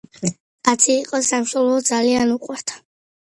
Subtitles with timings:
[0.69, 2.81] კაცი იყო, სამშობლო ძალიან უყვარდა